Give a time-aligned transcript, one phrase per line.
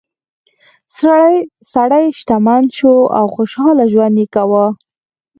[1.73, 4.65] سړی شتمن شو او خوشحاله ژوند یې کاوه.